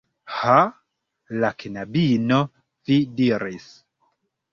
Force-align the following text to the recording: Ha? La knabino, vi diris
Ha? 0.35 0.53
La 1.43 1.51
knabino, 1.63 2.39
vi 2.89 2.97
diris 3.21 3.69